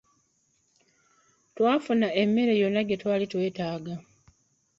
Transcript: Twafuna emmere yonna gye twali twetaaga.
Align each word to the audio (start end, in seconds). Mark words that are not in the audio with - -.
Twafuna 1.55 2.07
emmere 2.21 2.53
yonna 2.61 2.81
gye 2.87 2.95
twali 3.01 3.25
twetaaga. 3.31 3.93